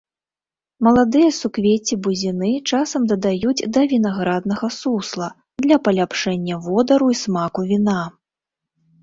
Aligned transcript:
Маладыя 0.85 1.29
суквецці 1.39 1.97
бузіны 2.07 2.49
часам 2.71 3.05
дадаюць 3.11 3.65
да 3.77 3.81
вінаграднага 3.93 4.67
сусла 4.79 5.29
для 5.67 5.77
паляпшэння 5.85 6.59
водару 6.71 7.07
і 7.19 7.21
смаку 7.23 7.61
віна. 7.71 8.01